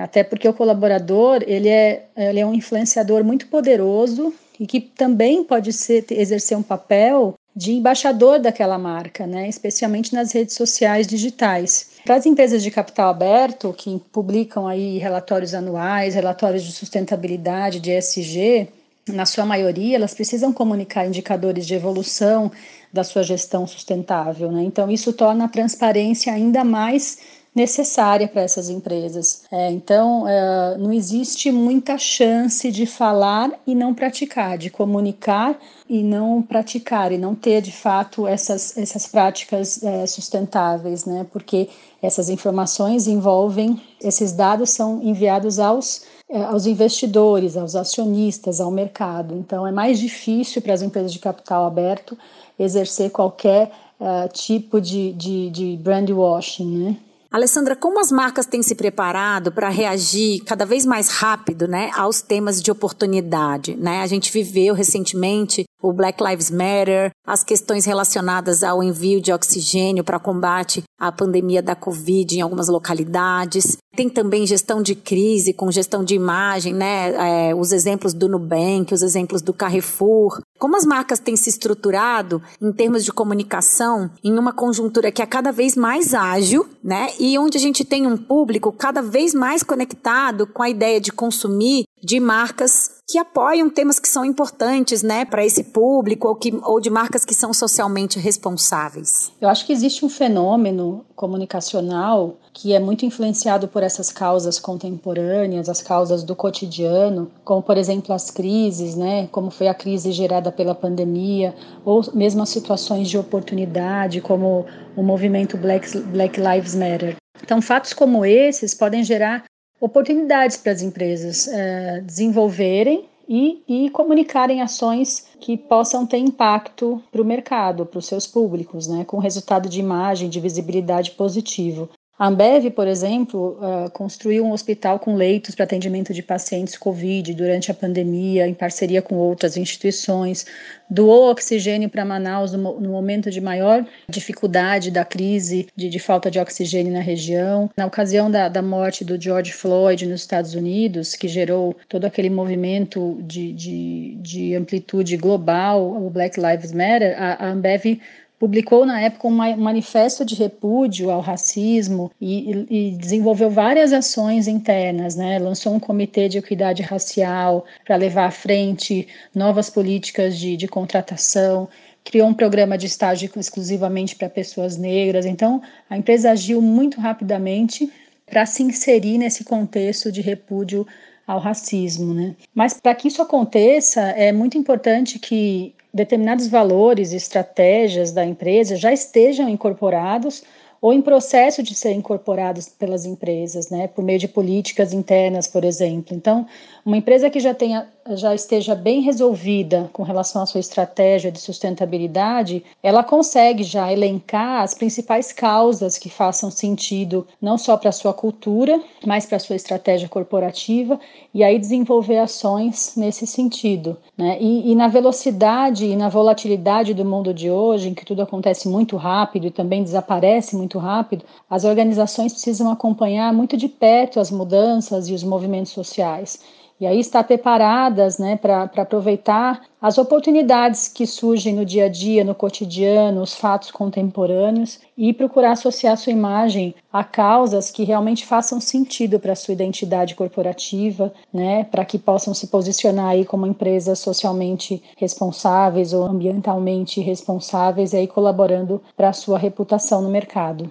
Até 0.00 0.22
porque 0.22 0.48
o 0.48 0.52
colaborador 0.52 1.42
ele 1.46 1.68
é, 1.68 2.04
ele 2.16 2.40
é 2.40 2.46
um 2.46 2.54
influenciador 2.54 3.24
muito 3.24 3.46
poderoso 3.48 4.32
e 4.58 4.66
que 4.66 4.80
também 4.80 5.44
pode 5.44 5.72
ser, 5.72 6.04
exercer 6.10 6.56
um 6.56 6.62
papel 6.62 7.34
de 7.54 7.72
embaixador 7.72 8.38
daquela 8.38 8.78
marca, 8.78 9.26
né, 9.26 9.48
especialmente 9.48 10.12
nas 10.12 10.32
redes 10.32 10.54
sociais 10.54 11.06
digitais. 11.06 11.90
Para 12.04 12.16
as 12.16 12.26
empresas 12.26 12.62
de 12.62 12.70
capital 12.70 13.08
aberto, 13.08 13.74
que 13.76 13.98
publicam 14.12 14.68
aí 14.68 14.98
relatórios 14.98 15.54
anuais, 15.54 16.14
relatórios 16.14 16.62
de 16.62 16.72
sustentabilidade, 16.72 17.80
de 17.80 17.90
ESG, 17.90 18.68
na 19.08 19.24
sua 19.24 19.46
maioria, 19.46 19.96
elas 19.96 20.14
precisam 20.14 20.52
comunicar 20.52 21.06
indicadores 21.06 21.66
de 21.66 21.74
evolução 21.74 22.50
da 22.92 23.04
sua 23.04 23.22
gestão 23.22 23.66
sustentável. 23.66 24.50
Né? 24.50 24.64
Então, 24.64 24.90
isso 24.90 25.12
torna 25.12 25.44
a 25.44 25.48
transparência 25.48 26.32
ainda 26.32 26.64
mais 26.64 27.18
necessária 27.56 28.28
para 28.28 28.42
essas 28.42 28.68
empresas. 28.68 29.44
É, 29.50 29.70
então, 29.72 30.28
é, 30.28 30.76
não 30.76 30.92
existe 30.92 31.50
muita 31.50 31.96
chance 31.96 32.70
de 32.70 32.84
falar 32.84 33.50
e 33.66 33.74
não 33.74 33.94
praticar, 33.94 34.58
de 34.58 34.68
comunicar 34.68 35.58
e 35.88 36.02
não 36.02 36.42
praticar, 36.42 37.12
e 37.12 37.16
não 37.16 37.34
ter 37.34 37.62
de 37.62 37.72
fato 37.72 38.26
essas, 38.26 38.76
essas 38.76 39.06
práticas 39.06 39.82
é, 39.82 40.06
sustentáveis, 40.06 41.06
né? 41.06 41.26
porque 41.32 41.70
essas 42.02 42.28
informações 42.28 43.06
envolvem, 43.06 43.80
esses 44.02 44.32
dados 44.32 44.68
são 44.70 45.02
enviados 45.02 45.58
aos 45.58 46.04
é, 46.28 46.42
aos 46.42 46.66
investidores, 46.66 47.56
aos 47.56 47.76
acionistas, 47.76 48.60
ao 48.60 48.68
mercado. 48.68 49.32
Então, 49.36 49.64
é 49.64 49.70
mais 49.70 50.00
difícil 50.00 50.60
para 50.60 50.74
as 50.74 50.82
empresas 50.82 51.12
de 51.12 51.20
capital 51.20 51.64
aberto 51.64 52.18
exercer 52.58 53.10
qualquer 53.10 53.70
uh, 54.00 54.28
tipo 54.32 54.80
de, 54.80 55.12
de, 55.12 55.50
de 55.50 55.76
brand 55.76 56.10
washing, 56.10 56.78
né? 56.78 56.96
Alessandra, 57.36 57.76
como 57.76 58.00
as 58.00 58.10
marcas 58.10 58.46
têm 58.46 58.62
se 58.62 58.74
preparado 58.74 59.52
para 59.52 59.68
reagir 59.68 60.40
cada 60.44 60.64
vez 60.64 60.86
mais 60.86 61.10
rápido, 61.10 61.68
né, 61.68 61.90
aos 61.94 62.22
temas 62.22 62.62
de 62.62 62.70
oportunidade, 62.70 63.76
né? 63.76 64.00
A 64.00 64.06
gente 64.06 64.32
viveu 64.32 64.72
recentemente 64.72 65.66
o 65.82 65.92
Black 65.92 66.22
Lives 66.24 66.50
Matter, 66.50 67.10
as 67.26 67.44
questões 67.44 67.84
relacionadas 67.84 68.64
ao 68.64 68.82
envio 68.82 69.20
de 69.20 69.32
oxigênio 69.32 70.02
para 70.02 70.18
combate 70.18 70.82
à 70.98 71.12
pandemia 71.12 71.62
da 71.62 71.76
Covid 71.76 72.36
em 72.36 72.40
algumas 72.40 72.68
localidades. 72.68 73.76
Tem 73.94 74.08
também 74.08 74.46
gestão 74.46 74.82
de 74.82 74.94
crise 74.94 75.52
com 75.52 75.70
gestão 75.70 76.02
de 76.02 76.14
imagem, 76.14 76.72
né? 76.72 77.48
É, 77.50 77.54
os 77.54 77.72
exemplos 77.72 78.14
do 78.14 78.28
Nubank, 78.28 78.92
os 78.92 79.02
exemplos 79.02 79.42
do 79.42 79.52
Carrefour. 79.52 80.40
Como 80.58 80.76
as 80.76 80.84
marcas 80.84 81.18
têm 81.18 81.36
se 81.36 81.50
estruturado 81.50 82.42
em 82.60 82.72
termos 82.72 83.04
de 83.04 83.12
comunicação 83.12 84.10
em 84.24 84.38
uma 84.38 84.52
conjuntura 84.52 85.12
que 85.12 85.22
é 85.22 85.26
cada 85.26 85.52
vez 85.52 85.76
mais 85.76 86.14
ágil, 86.14 86.66
né? 86.86 87.08
E 87.18 87.36
onde 87.36 87.58
a 87.58 87.60
gente 87.60 87.84
tem 87.84 88.06
um 88.06 88.16
público 88.16 88.70
cada 88.70 89.02
vez 89.02 89.34
mais 89.34 89.64
conectado 89.64 90.46
com 90.46 90.62
a 90.62 90.70
ideia 90.70 91.00
de 91.00 91.10
consumir 91.10 91.84
de 92.00 92.20
marcas 92.20 93.02
que 93.08 93.18
apoiam 93.18 93.68
temas 93.68 93.98
que 93.98 94.08
são 94.08 94.24
importantes, 94.24 95.02
né, 95.02 95.24
para 95.24 95.44
esse 95.44 95.64
público 95.64 96.28
ou, 96.28 96.36
que, 96.36 96.54
ou 96.62 96.80
de 96.80 96.88
marcas 96.88 97.24
que 97.24 97.34
são 97.34 97.52
socialmente 97.52 98.20
responsáveis? 98.20 99.32
Eu 99.40 99.48
acho 99.48 99.66
que 99.66 99.72
existe 99.72 100.04
um 100.04 100.08
fenômeno 100.08 101.04
comunicacional 101.16 102.36
que 102.56 102.72
é 102.72 102.80
muito 102.80 103.04
influenciado 103.04 103.68
por 103.68 103.82
essas 103.82 104.10
causas 104.10 104.58
contemporâneas, 104.58 105.68
as 105.68 105.82
causas 105.82 106.22
do 106.22 106.34
cotidiano, 106.34 107.30
como 107.44 107.62
por 107.62 107.76
exemplo 107.76 108.14
as 108.14 108.30
crises, 108.30 108.96
né, 108.96 109.28
como 109.30 109.50
foi 109.50 109.68
a 109.68 109.74
crise 109.74 110.10
gerada 110.10 110.50
pela 110.50 110.74
pandemia, 110.74 111.54
ou 111.84 112.02
mesmo 112.14 112.42
as 112.42 112.48
situações 112.48 113.10
de 113.10 113.18
oportunidade, 113.18 114.22
como 114.22 114.64
o 114.96 115.02
movimento 115.02 115.58
Black, 115.58 115.98
Black 115.98 116.40
Lives 116.40 116.74
Matter. 116.74 117.16
Então, 117.42 117.60
fatos 117.60 117.92
como 117.92 118.24
esses 118.24 118.72
podem 118.72 119.04
gerar 119.04 119.44
oportunidades 119.78 120.56
para 120.56 120.72
as 120.72 120.80
empresas 120.80 121.46
é, 121.48 122.00
desenvolverem 122.00 123.04
e, 123.28 123.62
e 123.68 123.90
comunicarem 123.90 124.62
ações 124.62 125.26
que 125.38 125.58
possam 125.58 126.06
ter 126.06 126.18
impacto 126.18 127.02
para 127.12 127.20
o 127.20 127.24
mercado, 127.24 127.84
para 127.84 127.98
os 127.98 128.06
seus 128.06 128.26
públicos, 128.26 128.86
né, 128.86 129.04
com 129.04 129.18
resultado 129.18 129.68
de 129.68 129.78
imagem, 129.78 130.30
de 130.30 130.40
visibilidade 130.40 131.10
positivo. 131.10 131.90
A 132.18 132.28
Ambev, 132.28 132.70
por 132.70 132.88
exemplo, 132.88 133.58
uh, 133.60 133.90
construiu 133.90 134.46
um 134.46 134.52
hospital 134.52 134.98
com 134.98 135.16
leitos 135.16 135.54
para 135.54 135.64
atendimento 135.64 136.14
de 136.14 136.22
pacientes 136.22 136.74
Covid 136.78 137.34
durante 137.34 137.70
a 137.70 137.74
pandemia, 137.74 138.48
em 138.48 138.54
parceria 138.54 139.02
com 139.02 139.16
outras 139.16 139.54
instituições, 139.54 140.46
doou 140.88 141.30
oxigênio 141.30 141.90
para 141.90 142.06
Manaus 142.06 142.52
no, 142.52 142.80
momento 142.80 143.30
de 143.30 143.38
maior 143.38 143.84
dificuldade 144.08 144.90
da 144.90 145.04
crise 145.04 145.68
de, 145.76 145.90
de, 145.90 145.98
falta 145.98 146.30
de 146.30 146.38
oxigênio 146.38 146.90
na 146.90 147.00
região. 147.00 147.68
Na 147.76 147.84
ocasião 147.84 148.30
da, 148.30 148.48
da, 148.48 148.62
morte 148.62 149.04
do 149.04 149.20
George 149.20 149.52
Floyd 149.52 150.06
nos 150.06 150.22
Estados 150.22 150.54
Unidos, 150.54 151.14
que 151.14 151.28
gerou 151.28 151.76
todo 151.86 152.06
aquele 152.06 152.30
movimento 152.30 153.18
de, 153.24 153.52
de, 153.52 154.16
de 154.22 154.54
amplitude 154.54 155.18
global, 155.18 156.02
o 156.02 156.08
Black 156.08 156.40
Lives 156.40 156.72
Matter, 156.72 157.14
a, 157.20 157.44
a 157.44 157.50
Ambev 157.50 158.00
publicou 158.38 158.84
na 158.84 159.00
época 159.00 159.28
um 159.28 159.30
manifesto 159.30 160.24
de 160.24 160.34
repúdio 160.34 161.10
ao 161.10 161.20
racismo 161.20 162.10
e, 162.20 162.66
e, 162.70 162.90
desenvolveu 162.92 163.50
várias 163.50 163.92
ações 163.92 164.46
internas, 164.46 165.16
né? 165.16 165.38
Lançou 165.38 165.74
um 165.74 165.80
comitê 165.80 166.28
de 166.28 166.38
equidade 166.38 166.82
racial 166.82 167.64
para 167.84 167.96
levar 167.96 168.26
à 168.26 168.30
frente 168.30 169.08
novas 169.34 169.70
políticas 169.70 170.38
de, 170.38 170.56
de 170.56 170.68
contratação, 170.68 171.68
criou 172.04 172.28
um 172.28 172.34
programa 172.34 172.76
de 172.78 172.86
estágio 172.86 173.30
exclusivamente 173.36 174.14
para 174.14 174.28
pessoas 174.28 174.76
negras. 174.76 175.26
Então, 175.26 175.62
a 175.88 175.96
empresa 175.96 176.30
agiu 176.30 176.60
muito 176.60 177.00
rapidamente 177.00 177.90
para 178.26 178.44
se 178.44 178.62
inserir 178.62 179.18
nesse 179.18 179.44
contexto 179.44 180.10
de 180.12 180.20
repúdio 180.20 180.86
ao 181.26 181.40
racismo, 181.40 182.14
né? 182.14 182.36
Mas 182.54 182.74
para 182.74 182.94
que 182.94 183.08
isso 183.08 183.20
aconteça, 183.20 184.00
é 184.00 184.30
muito 184.30 184.56
importante 184.56 185.18
que 185.18 185.74
determinados 185.96 186.46
valores 186.46 187.12
e 187.12 187.16
estratégias 187.16 188.12
da 188.12 188.24
empresa 188.24 188.76
já 188.76 188.92
estejam 188.92 189.48
incorporados 189.48 190.44
ou 190.80 190.92
em 190.92 191.00
processo 191.00 191.62
de 191.62 191.74
ser 191.74 191.92
incorporados 191.92 192.68
pelas 192.68 193.06
empresas, 193.06 193.70
né, 193.70 193.88
por 193.88 194.04
meio 194.04 194.18
de 194.18 194.28
políticas 194.28 194.92
internas, 194.92 195.46
por 195.46 195.64
exemplo. 195.64 196.14
Então, 196.14 196.46
uma 196.86 196.96
empresa 196.96 197.28
que 197.28 197.40
já 197.40 197.52
tenha 197.52 197.88
já 198.14 198.32
esteja 198.32 198.74
bem 198.74 199.00
resolvida 199.00 199.90
com 199.92 200.04
relação 200.04 200.42
à 200.42 200.46
sua 200.46 200.60
estratégia 200.60 201.32
de 201.32 201.40
sustentabilidade, 201.40 202.64
ela 202.80 203.02
consegue 203.02 203.64
já 203.64 203.92
elencar 203.92 204.62
as 204.62 204.74
principais 204.74 205.32
causas 205.32 205.98
que 205.98 206.08
façam 206.08 206.48
sentido 206.48 207.26
não 207.42 207.58
só 207.58 207.76
para 207.76 207.88
a 207.88 207.92
sua 207.92 208.14
cultura, 208.14 208.80
mas 209.04 209.26
para 209.26 209.36
a 209.36 209.40
sua 209.40 209.56
estratégia 209.56 210.08
corporativa 210.08 211.00
e 211.34 211.42
aí 211.42 211.58
desenvolver 211.58 212.18
ações 212.18 212.92
nesse 212.96 213.26
sentido. 213.26 213.96
Né? 214.16 214.38
E, 214.40 214.70
e 214.70 214.74
na 214.76 214.86
velocidade 214.86 215.86
e 215.86 215.96
na 215.96 216.08
volatilidade 216.08 216.94
do 216.94 217.04
mundo 217.04 217.34
de 217.34 217.50
hoje, 217.50 217.88
em 217.88 217.94
que 217.94 218.04
tudo 218.04 218.22
acontece 218.22 218.68
muito 218.68 218.96
rápido 218.96 219.48
e 219.48 219.50
também 219.50 219.82
desaparece 219.82 220.54
muito 220.54 220.78
rápido, 220.78 221.24
as 221.50 221.64
organizações 221.64 222.32
precisam 222.32 222.70
acompanhar 222.70 223.32
muito 223.32 223.56
de 223.56 223.68
perto 223.68 224.20
as 224.20 224.30
mudanças 224.30 225.08
e 225.08 225.12
os 225.12 225.24
movimentos 225.24 225.72
sociais 225.72 226.38
e 226.80 226.86
aí 226.86 227.00
estar 227.00 227.24
preparadas 227.24 228.18
né, 228.18 228.36
para 228.36 228.64
aproveitar 228.64 229.62
as 229.80 229.98
oportunidades 229.98 230.88
que 230.88 231.06
surgem 231.06 231.54
no 231.54 231.64
dia 231.64 231.86
a 231.86 231.88
dia, 231.88 232.24
no 232.24 232.34
cotidiano, 232.34 233.22
os 233.22 233.34
fatos 233.34 233.70
contemporâneos 233.70 234.80
e 234.96 235.12
procurar 235.12 235.52
associar 235.52 235.96
sua 235.96 236.12
imagem 236.12 236.74
a 236.92 237.04
causas 237.04 237.70
que 237.70 237.84
realmente 237.84 238.26
façam 238.26 238.60
sentido 238.60 239.18
para 239.18 239.32
a 239.32 239.36
sua 239.36 239.52
identidade 239.52 240.14
corporativa, 240.14 241.12
né, 241.32 241.64
para 241.64 241.84
que 241.84 241.98
possam 241.98 242.34
se 242.34 242.48
posicionar 242.48 243.10
aí 243.10 243.24
como 243.24 243.46
empresas 243.46 243.98
socialmente 243.98 244.82
responsáveis 244.96 245.92
ou 245.92 246.04
ambientalmente 246.04 247.00
responsáveis 247.00 247.94
aí 247.94 248.06
colaborando 248.06 248.82
para 248.96 249.10
a 249.10 249.12
sua 249.12 249.38
reputação 249.38 250.02
no 250.02 250.08
mercado. 250.08 250.70